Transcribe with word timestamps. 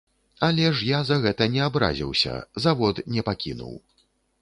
Але 0.45 0.63
ж 0.77 0.87
я 0.87 1.01
за 1.09 1.17
гэта 1.27 1.49
не 1.57 1.61
абразіўся, 1.69 2.41
завод 2.67 3.07
не 3.17 3.29
пакінуў. 3.33 3.81